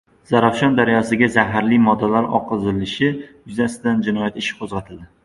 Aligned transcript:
Zarafshon 0.29 0.77
daryosiga 0.77 1.27
zaxarli 1.35 1.77
moddalar 1.87 2.29
oqizilishi 2.39 3.11
yuzasidan 3.11 4.01
jinoyat 4.09 4.41
ishi 4.43 4.57
qo‘zg‘atildi 4.65 5.07